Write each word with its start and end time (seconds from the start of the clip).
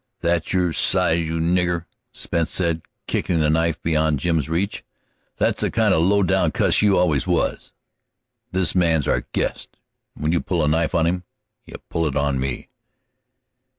"That's 0.21 0.51
your 0.51 0.73
size, 0.73 1.27
you 1.27 1.39
nigger!" 1.39 1.85
Spence 2.11 2.49
said, 2.49 2.81
kicking 3.05 3.37
the 3.37 3.51
knife 3.51 3.79
beyond 3.83 4.17
Jim's 4.17 4.49
reach. 4.49 4.83
"That's 5.37 5.61
the 5.61 5.69
kind 5.69 5.93
of 5.93 6.01
a 6.01 6.03
low 6.03 6.23
down 6.23 6.49
cuss 6.53 6.81
you 6.81 6.97
always 6.97 7.27
was. 7.27 7.71
This 8.51 8.73
man's 8.73 9.07
our 9.07 9.27
guest, 9.31 9.77
and 10.15 10.23
when 10.23 10.31
you 10.31 10.39
pull 10.41 10.63
a 10.63 10.67
knife 10.67 10.95
on 10.95 11.05
him 11.05 11.23
you 11.67 11.75
pull 11.89 12.07
it 12.07 12.15
on 12.15 12.39
me!" 12.39 12.69